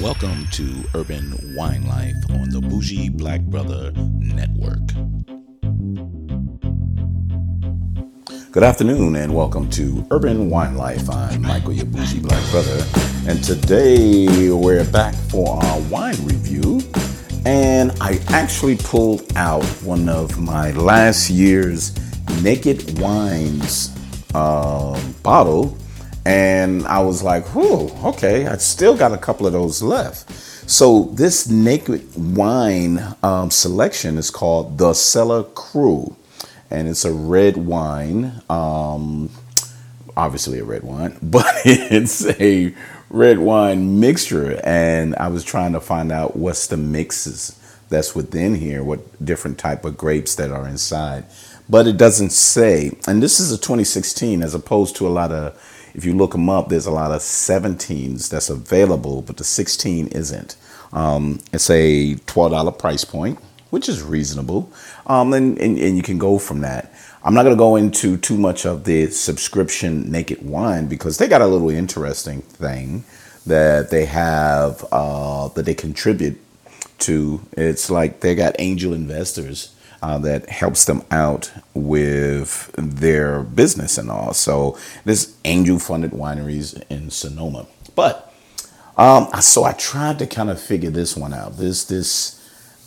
Welcome 0.00 0.46
to 0.52 0.84
Urban 0.94 1.54
Wine 1.56 1.84
Life 1.86 2.14
on 2.30 2.50
the 2.50 2.60
Bougie 2.60 3.08
Black 3.08 3.40
Brother 3.40 3.90
Network. 4.20 4.78
Good 8.52 8.62
afternoon 8.62 9.16
and 9.16 9.34
welcome 9.34 9.68
to 9.70 10.06
Urban 10.12 10.48
Wine 10.48 10.76
Life. 10.76 11.10
I'm 11.10 11.42
Michael, 11.42 11.72
your 11.72 11.86
bougie 11.86 12.20
black 12.20 12.48
brother, 12.52 12.86
and 13.26 13.42
today 13.42 14.50
we're 14.52 14.88
back 14.92 15.14
for 15.14 15.60
our 15.60 15.80
wine 15.90 16.24
review. 16.24 16.80
And 17.44 17.90
I 18.00 18.20
actually 18.28 18.76
pulled 18.76 19.36
out 19.36 19.64
one 19.82 20.08
of 20.08 20.38
my 20.38 20.70
last 20.70 21.30
year's 21.30 21.92
Naked 22.44 23.00
Wines 23.00 23.93
um, 24.34 25.14
bottle 25.22 25.76
and 26.26 26.86
I 26.86 27.00
was 27.00 27.22
like, 27.22 27.46
whew, 27.54 27.90
okay, 28.02 28.46
I 28.46 28.56
still 28.56 28.96
got 28.96 29.12
a 29.12 29.18
couple 29.18 29.46
of 29.46 29.52
those 29.52 29.82
left. 29.82 30.30
So 30.70 31.04
this 31.12 31.48
naked 31.48 32.08
wine 32.16 33.14
um, 33.22 33.50
selection 33.50 34.16
is 34.16 34.30
called 34.30 34.78
the 34.78 34.94
Cellar 34.94 35.42
Cru, 35.42 36.16
and 36.70 36.88
it's 36.88 37.04
a 37.04 37.12
red 37.12 37.58
wine. 37.58 38.40
Um, 38.48 39.28
obviously 40.16 40.60
a 40.60 40.64
red 40.64 40.82
wine, 40.82 41.18
but 41.22 41.46
it's 41.66 42.24
a 42.40 42.74
red 43.10 43.38
wine 43.38 44.00
mixture. 44.00 44.58
And 44.64 45.14
I 45.16 45.28
was 45.28 45.44
trying 45.44 45.74
to 45.74 45.80
find 45.80 46.10
out 46.10 46.36
what's 46.36 46.66
the 46.68 46.78
mixes 46.78 47.60
that's 47.90 48.14
within 48.14 48.54
here, 48.54 48.82
what 48.82 49.22
different 49.22 49.58
type 49.58 49.84
of 49.84 49.98
grapes 49.98 50.34
that 50.36 50.50
are 50.50 50.66
inside. 50.66 51.24
But 51.68 51.86
it 51.86 51.96
doesn't 51.96 52.30
say. 52.30 52.92
And 53.06 53.22
this 53.22 53.40
is 53.40 53.52
a 53.52 53.56
2016 53.56 54.42
as 54.42 54.54
opposed 54.54 54.96
to 54.96 55.06
a 55.06 55.10
lot 55.10 55.32
of 55.32 55.60
if 55.94 56.04
you 56.04 56.12
look 56.12 56.32
them 56.32 56.50
up, 56.50 56.68
there's 56.68 56.86
a 56.86 56.90
lot 56.90 57.12
of 57.12 57.20
17s 57.20 58.28
that's 58.28 58.50
available, 58.50 59.22
but 59.22 59.36
the 59.36 59.44
16 59.44 60.08
isn't. 60.08 60.56
Um, 60.92 61.40
it's 61.52 61.70
a 61.70 62.16
$12 62.16 62.78
price 62.78 63.04
point, 63.04 63.38
which 63.70 63.88
is 63.88 64.02
reasonable. 64.02 64.72
Um, 65.06 65.32
and, 65.32 65.56
and, 65.58 65.78
and 65.78 65.96
you 65.96 66.02
can 66.02 66.18
go 66.18 66.38
from 66.38 66.60
that. 66.62 66.92
I'm 67.22 67.32
not 67.32 67.44
going 67.44 67.54
to 67.54 67.58
go 67.58 67.76
into 67.76 68.16
too 68.16 68.36
much 68.36 68.66
of 68.66 68.84
the 68.84 69.06
subscription 69.06 70.10
naked 70.10 70.44
wine 70.44 70.88
because 70.88 71.18
they 71.18 71.28
got 71.28 71.40
a 71.40 71.46
little 71.46 71.70
interesting 71.70 72.42
thing 72.42 73.04
that 73.46 73.90
they 73.90 74.04
have 74.04 74.84
uh, 74.90 75.48
that 75.48 75.64
they 75.64 75.74
contribute 75.74 76.38
to. 76.98 77.40
It's 77.52 77.88
like 77.88 78.20
they 78.20 78.34
got 78.34 78.56
angel 78.58 78.92
investors 78.92 79.73
uh, 80.04 80.18
that 80.18 80.50
helps 80.50 80.84
them 80.84 81.02
out 81.10 81.50
with 81.72 82.70
their 82.76 83.42
business 83.42 83.96
and 83.96 84.10
all. 84.10 84.34
So 84.34 84.76
this 85.06 85.34
angel 85.46 85.78
funded 85.78 86.10
wineries 86.10 86.82
in 86.90 87.08
Sonoma. 87.08 87.66
But 87.94 88.30
um, 88.98 89.28
so 89.40 89.64
I 89.64 89.72
tried 89.72 90.18
to 90.18 90.26
kind 90.26 90.50
of 90.50 90.60
figure 90.60 90.90
this 90.90 91.16
one 91.16 91.32
out. 91.32 91.56
This 91.56 91.84
this 91.84 92.38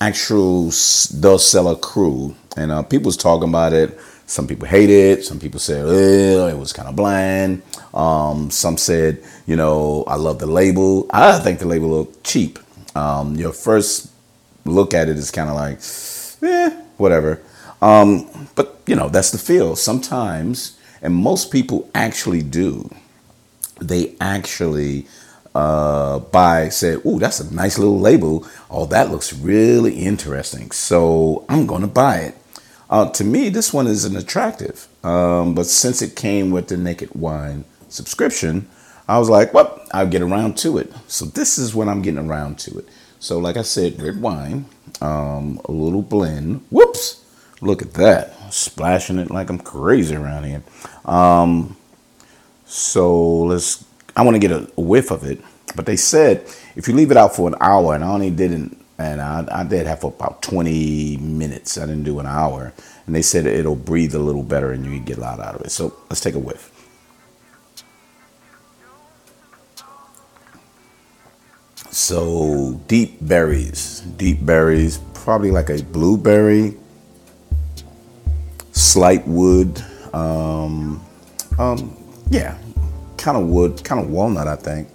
actual 0.00 0.70
the 0.70 1.78
crew, 1.82 2.34
and 2.56 2.72
uh, 2.72 2.82
people 2.82 3.06
was 3.06 3.18
talking 3.18 3.50
about 3.50 3.74
it. 3.74 3.98
Some 4.24 4.46
people 4.46 4.66
hate 4.66 4.88
it. 4.88 5.22
Some 5.22 5.38
people 5.38 5.60
said 5.60 5.84
it 5.86 6.56
was 6.56 6.72
kind 6.72 6.88
of 6.88 6.96
bland. 6.96 7.60
Um, 7.92 8.50
some 8.50 8.78
said, 8.78 9.22
you 9.46 9.56
know, 9.56 10.04
I 10.06 10.14
love 10.16 10.38
the 10.38 10.46
label. 10.46 11.06
I 11.10 11.38
think 11.40 11.58
the 11.58 11.66
label 11.66 11.90
looked 11.90 12.24
cheap. 12.24 12.58
Um, 12.96 13.36
your 13.36 13.52
first 13.52 14.10
look 14.64 14.94
at 14.94 15.10
it 15.10 15.18
is 15.18 15.30
kind 15.30 15.50
of 15.50 15.56
like, 15.56 15.78
eh, 16.42 16.82
whatever. 17.02 17.42
Um, 17.82 18.48
but 18.54 18.80
you 18.86 18.96
know, 18.96 19.08
that's 19.08 19.30
the 19.30 19.38
feel. 19.38 19.76
Sometimes, 19.76 20.78
and 21.02 21.14
most 21.14 21.50
people 21.50 21.90
actually 21.94 22.42
do. 22.42 22.90
They 23.80 24.14
actually 24.20 25.06
uh, 25.54 26.20
buy, 26.20 26.70
say, 26.70 26.94
"Ooh, 27.04 27.18
that's 27.18 27.40
a 27.40 27.54
nice 27.54 27.78
little 27.78 27.98
label. 27.98 28.46
Oh, 28.70 28.86
that 28.86 29.10
looks 29.10 29.32
really 29.34 29.96
interesting. 29.96 30.70
So 30.70 31.44
I'm 31.48 31.66
going 31.66 31.82
to 31.82 31.88
buy 31.88 32.16
it." 32.18 32.34
Uh, 32.88 33.10
to 33.10 33.24
me, 33.24 33.48
this 33.48 33.72
one 33.72 33.86
isn't 33.86 34.16
attractive. 34.16 34.86
Um, 35.02 35.54
but 35.54 35.66
since 35.66 36.02
it 36.02 36.14
came 36.14 36.50
with 36.50 36.68
the 36.68 36.76
Naked 36.76 37.14
Wine 37.14 37.64
subscription, 37.88 38.68
I 39.08 39.18
was 39.18 39.28
like, 39.28 39.52
well, 39.52 39.80
I'll 39.92 40.06
get 40.06 40.22
around 40.22 40.56
to 40.58 40.78
it. 40.78 40.92
So 41.08 41.24
this 41.24 41.58
is 41.58 41.74
when 41.74 41.88
I'm 41.88 42.02
getting 42.02 42.28
around 42.28 42.58
to 42.60 42.78
it. 42.78 42.88
So, 43.18 43.38
like 43.38 43.56
I 43.56 43.62
said, 43.62 44.02
red 44.02 44.20
wine, 44.20 44.66
um, 45.00 45.60
a 45.64 45.72
little 45.72 46.02
blend. 46.02 46.64
Whoops! 46.70 46.91
Look 47.62 47.80
at 47.80 47.94
that, 47.94 48.52
splashing 48.52 49.20
it 49.20 49.30
like 49.30 49.48
I'm 49.48 49.60
crazy 49.60 50.16
around 50.16 50.44
here. 50.44 50.62
Um, 51.04 51.76
so 52.66 53.44
let's. 53.44 53.84
I 54.16 54.22
want 54.22 54.34
to 54.34 54.40
get 54.40 54.50
a, 54.50 54.68
whiff 54.76 55.12
of 55.12 55.24
it, 55.24 55.40
but 55.76 55.86
they 55.86 55.96
said 55.96 56.44
if 56.74 56.88
you 56.88 56.94
leave 56.94 57.12
it 57.12 57.16
out 57.16 57.36
for 57.36 57.48
an 57.48 57.54
hour, 57.60 57.94
and 57.94 58.02
I 58.02 58.08
only 58.08 58.30
didn't, 58.30 58.84
and 58.98 59.22
I, 59.22 59.46
I 59.50 59.64
did 59.64 59.86
have 59.86 60.00
for 60.00 60.08
about 60.08 60.42
20 60.42 61.18
minutes. 61.18 61.78
I 61.78 61.86
didn't 61.86 62.02
do 62.02 62.18
an 62.18 62.26
hour, 62.26 62.72
and 63.06 63.14
they 63.14 63.22
said 63.22 63.46
it'll 63.46 63.76
breathe 63.76 64.14
a 64.16 64.18
little 64.18 64.42
better, 64.42 64.72
and 64.72 64.84
you 64.84 64.98
get 64.98 65.18
a 65.18 65.20
lot 65.20 65.38
out 65.38 65.54
of 65.54 65.60
it. 65.62 65.70
So 65.70 65.96
let's 66.10 66.20
take 66.20 66.34
a 66.34 66.40
whiff. 66.40 66.68
So 71.90 72.80
deep 72.88 73.18
berries, 73.20 74.00
deep 74.00 74.44
berries, 74.44 74.98
probably 75.14 75.52
like 75.52 75.70
a 75.70 75.80
blueberry, 75.82 76.76
slight 78.92 79.26
wood, 79.26 79.82
um, 80.12 81.02
um, 81.58 81.96
yeah, 82.28 82.58
kind 83.16 83.38
of 83.38 83.48
wood, 83.48 83.82
kind 83.82 83.98
of 83.98 84.10
walnut, 84.10 84.46
I 84.46 84.56
think. 84.56 84.86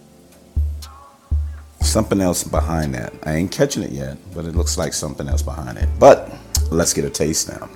Something 1.82 2.22
else 2.22 2.44
behind 2.44 2.94
that. 2.94 3.12
I 3.24 3.34
ain't 3.34 3.52
catching 3.52 3.82
it 3.82 3.90
yet, 3.90 4.18
but 4.36 4.46
it 4.46 4.56
looks 4.56 4.78
like 4.78 4.94
something 4.94 5.28
else 5.28 5.42
behind 5.42 5.80
it. 5.80 5.90
But 5.98 6.32
let's 6.70 6.94
get 6.94 7.06
a 7.06 7.10
taste 7.10 7.50
now. 7.50 7.68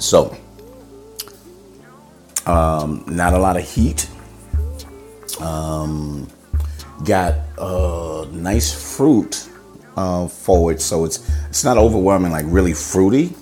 So, 0.00 0.36
um, 2.46 3.04
not 3.06 3.32
a 3.32 3.38
lot 3.38 3.56
of 3.56 3.62
heat. 3.62 4.08
Um, 5.40 6.28
got 7.04 7.34
a 7.58 8.26
nice 8.32 8.96
fruit 8.96 9.48
uh, 9.96 10.28
forward, 10.28 10.80
so 10.80 11.04
it's 11.04 11.28
it's 11.48 11.64
not 11.64 11.76
overwhelming, 11.76 12.32
like 12.32 12.44
really 12.48 12.74
fruity. 12.74 13.34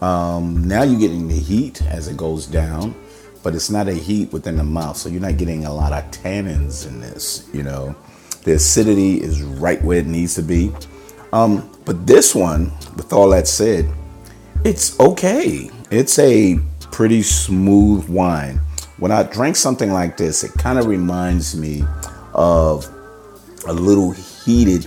Um, 0.00 0.66
now 0.66 0.82
you're 0.82 1.00
getting 1.00 1.28
the 1.28 1.38
heat 1.38 1.82
as 1.82 2.08
it 2.08 2.16
goes 2.16 2.46
down, 2.46 2.94
but 3.42 3.54
it's 3.54 3.70
not 3.70 3.88
a 3.88 3.94
heat 3.94 4.32
within 4.32 4.56
the 4.56 4.64
mouth, 4.64 4.96
so 4.96 5.08
you're 5.08 5.20
not 5.20 5.38
getting 5.38 5.64
a 5.64 5.72
lot 5.72 5.92
of 5.92 6.10
tannins 6.10 6.86
in 6.86 7.00
this. 7.00 7.48
You 7.52 7.62
know, 7.62 7.96
the 8.44 8.52
acidity 8.52 9.20
is 9.22 9.42
right 9.42 9.82
where 9.82 9.98
it 9.98 10.06
needs 10.06 10.34
to 10.34 10.42
be. 10.42 10.72
Um, 11.32 11.70
but 11.84 12.06
this 12.06 12.34
one, 12.34 12.72
with 12.96 13.12
all 13.12 13.30
that 13.30 13.48
said, 13.48 13.90
it's 14.64 14.98
okay. 15.00 15.70
It's 15.90 16.18
a 16.18 16.58
pretty 16.90 17.22
smooth 17.22 18.08
wine. 18.08 18.60
When 18.98 19.12
I 19.12 19.24
drink 19.24 19.56
something 19.56 19.92
like 19.92 20.16
this, 20.16 20.42
it 20.42 20.54
kind 20.54 20.78
of 20.78 20.86
reminds 20.86 21.54
me 21.54 21.84
of 22.32 22.88
a 23.66 23.72
little 23.72 24.12
heated 24.12 24.86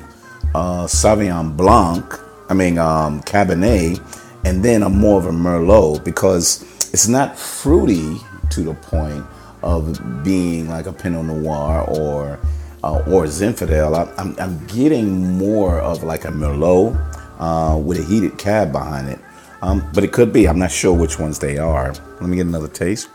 uh, 0.55 0.85
Sauvignon 0.85 1.55
Blanc, 1.55 2.05
I 2.49 2.55
mean 2.55 2.79
um, 2.79 3.21
Cabernet, 3.21 4.01
and 4.45 4.65
then 4.65 4.81
a 4.81 4.89
more 4.89 5.19
of 5.19 5.27
a 5.27 5.31
Merlot 5.31 6.03
because 6.03 6.63
it's 6.91 7.07
not 7.07 7.37
fruity 7.37 8.17
to 8.49 8.63
the 8.63 8.73
point 8.73 9.23
of 9.61 10.23
being 10.23 10.69
like 10.69 10.87
a 10.87 10.93
Pinot 10.93 11.25
Noir 11.25 11.87
or 11.87 12.39
uh, 12.83 13.03
or 13.05 13.25
Zinfandel. 13.25 13.95
I, 13.95 14.21
am 14.21 14.35
I'm, 14.39 14.39
I'm 14.39 14.67
getting 14.67 15.37
more 15.37 15.79
of 15.81 16.01
like 16.01 16.25
a 16.25 16.29
Merlot 16.29 16.97
uh, 17.37 17.77
with 17.77 17.99
a 17.99 18.03
heated 18.03 18.39
cab 18.39 18.71
behind 18.71 19.09
it. 19.09 19.19
Um, 19.61 19.87
but 19.93 20.03
it 20.03 20.13
could 20.13 20.33
be. 20.33 20.47
I'm 20.47 20.57
not 20.57 20.71
sure 20.71 20.97
which 20.97 21.19
ones 21.19 21.37
they 21.37 21.59
are. 21.59 21.93
Let 21.93 22.21
me 22.23 22.37
get 22.37 22.47
another 22.47 22.69
taste. 22.69 23.09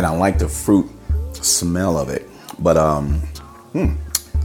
And 0.00 0.06
I 0.06 0.16
like 0.16 0.38
the 0.38 0.48
fruit 0.48 0.88
smell 1.34 1.98
of 1.98 2.08
it. 2.08 2.26
But 2.58 2.78
um, 2.78 3.20
hmm, 3.74 3.96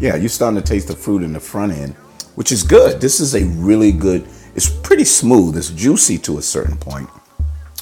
yeah, 0.02 0.18
you're 0.18 0.28
starting 0.28 0.62
to 0.62 0.68
taste 0.68 0.90
the 0.90 0.98
fruit 0.98 1.24
in 1.24 1.31
the 1.31 1.40
front 1.40 1.72
end, 1.72 1.94
which 2.36 2.52
is 2.52 2.62
good. 2.62 3.00
This 3.00 3.22
is 3.22 3.36
a 3.36 3.46
really 3.46 3.94
good. 3.94 4.28
It's 4.54 4.69
pretty 4.69 5.06
smooth. 5.06 5.56
It's 5.56 5.69
juicy 5.69 6.18
to 6.18 6.40
a 6.40 6.42
certain 6.42 6.75
point, 6.75 7.07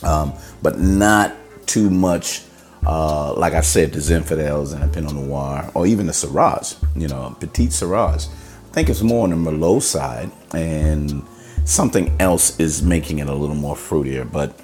um, 0.04 0.34
but 0.62 0.78
not 0.78 1.36
too 1.66 1.90
much. 1.90 2.44
Uh, 2.86 3.34
like 3.34 3.54
I 3.54 3.62
said, 3.62 3.92
the 3.92 3.98
Zinfandels 3.98 4.76
and 4.76 4.84
the 4.84 4.88
Pinot 4.88 5.16
Noir, 5.16 5.72
or 5.74 5.88
even 5.88 6.06
the 6.06 6.12
Syrahs, 6.12 6.78
you 6.96 7.08
know, 7.08 7.36
Petite 7.40 7.72
Syrahs 7.72 8.28
I 8.28 8.72
think 8.72 8.88
it's 8.88 9.02
more 9.02 9.24
on 9.24 9.31
the 9.31 9.36
Merlot 9.36 9.81
side, 9.81 10.30
and 10.54 11.24
something 11.66 12.16
else 12.19 12.60
is 12.60 12.84
making 12.84 13.18
it 13.18 13.30
a 13.30 13.34
little 13.34 13.56
more 13.56 13.76
fruitier. 13.76 14.31
But 14.31 14.60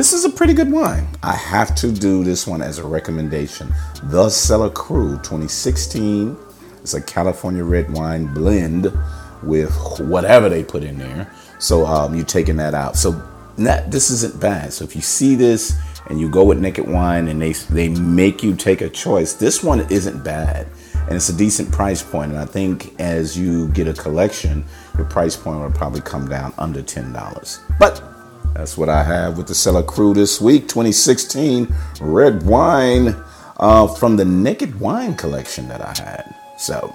this 0.00 0.14
is 0.14 0.24
a 0.24 0.30
pretty 0.30 0.54
good 0.54 0.72
wine. 0.72 1.06
I 1.22 1.34
have 1.34 1.74
to 1.74 1.92
do 1.92 2.24
this 2.24 2.46
one 2.46 2.62
as 2.62 2.78
a 2.78 2.86
recommendation. 2.86 3.70
The 4.04 4.30
Cellar 4.30 4.70
Cru 4.70 5.18
2016. 5.18 6.38
It's 6.80 6.94
a 6.94 7.02
California 7.02 7.62
red 7.62 7.92
wine 7.92 8.32
blend 8.32 8.90
with 9.42 9.76
whatever 10.00 10.48
they 10.48 10.64
put 10.64 10.84
in 10.84 10.96
there. 10.96 11.30
So 11.58 11.84
um, 11.84 12.14
you're 12.14 12.24
taking 12.24 12.56
that 12.56 12.72
out. 12.72 12.96
So 12.96 13.10
that 13.58 13.90
this 13.90 14.10
isn't 14.10 14.40
bad. 14.40 14.72
So 14.72 14.86
if 14.86 14.96
you 14.96 15.02
see 15.02 15.34
this 15.34 15.78
and 16.06 16.18
you 16.18 16.30
go 16.30 16.44
with 16.44 16.58
Naked 16.58 16.88
Wine 16.88 17.28
and 17.28 17.42
they 17.42 17.52
they 17.52 17.90
make 17.90 18.42
you 18.42 18.56
take 18.56 18.80
a 18.80 18.88
choice, 18.88 19.34
this 19.34 19.62
one 19.62 19.80
isn't 19.90 20.24
bad. 20.24 20.66
And 20.94 21.12
it's 21.12 21.28
a 21.28 21.36
decent 21.36 21.70
price 21.72 22.02
point. 22.02 22.30
And 22.30 22.40
I 22.40 22.46
think 22.46 22.98
as 22.98 23.36
you 23.36 23.68
get 23.68 23.86
a 23.86 23.92
collection, 23.92 24.64
your 24.96 25.04
price 25.04 25.36
point 25.36 25.60
will 25.60 25.70
probably 25.72 26.00
come 26.00 26.26
down 26.26 26.54
under 26.56 26.82
$10. 26.82 27.78
But 27.78 28.09
that's 28.54 28.76
what 28.76 28.88
I 28.88 29.02
have 29.02 29.36
with 29.36 29.46
the 29.46 29.54
Cellar 29.54 29.82
Cru 29.82 30.14
this 30.14 30.40
week 30.40 30.62
2016 30.62 31.72
red 32.00 32.42
wine 32.42 33.16
uh, 33.58 33.86
from 33.86 34.16
the 34.16 34.24
Naked 34.24 34.78
Wine 34.80 35.14
collection 35.14 35.68
that 35.68 35.80
I 35.80 35.94
had. 36.02 36.34
So 36.58 36.94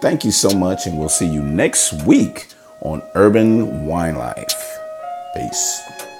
thank 0.00 0.24
you 0.24 0.30
so 0.30 0.50
much, 0.50 0.86
and 0.86 0.98
we'll 0.98 1.08
see 1.08 1.26
you 1.26 1.42
next 1.42 2.04
week 2.04 2.48
on 2.80 3.02
Urban 3.14 3.86
Wine 3.86 4.16
Life. 4.16 4.78
Peace. 5.34 6.13